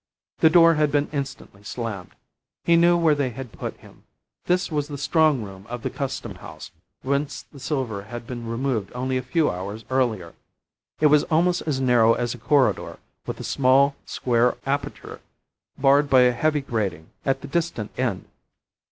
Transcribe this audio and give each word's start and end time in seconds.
The 0.39 0.49
door 0.49 0.73
had 0.73 0.91
been 0.91 1.09
instantly 1.13 1.61
slammed. 1.63 2.15
He 2.63 2.75
knew 2.75 2.97
where 2.97 3.13
they 3.13 3.29
had 3.29 3.51
put 3.51 3.77
him. 3.81 4.03
This 4.45 4.71
was 4.71 4.87
the 4.87 4.97
strong 4.97 5.43
room 5.43 5.67
of 5.69 5.83
the 5.83 5.91
Custom 5.91 6.33
House, 6.33 6.71
whence 7.03 7.43
the 7.43 7.59
silver 7.59 8.05
had 8.05 8.25
been 8.25 8.47
removed 8.47 8.91
only 8.95 9.17
a 9.17 9.21
few 9.21 9.51
hours 9.51 9.85
earlier. 9.91 10.33
It 10.99 11.05
was 11.13 11.23
almost 11.25 11.61
as 11.67 11.79
narrow 11.79 12.15
as 12.15 12.33
a 12.33 12.39
corridor, 12.39 12.97
with 13.27 13.39
a 13.39 13.43
small 13.43 13.95
square 14.07 14.57
aperture, 14.65 15.21
barred 15.77 16.09
by 16.09 16.21
a 16.21 16.31
heavy 16.31 16.61
grating, 16.61 17.11
at 17.23 17.41
the 17.41 17.47
distant 17.47 17.91
end. 17.95 18.25